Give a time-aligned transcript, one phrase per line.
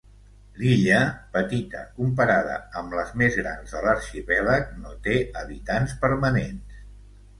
[0.59, 1.01] L'illa,
[1.35, 6.85] petita comparada amb les més grans de l'arxipèlag, no té habitants permanents.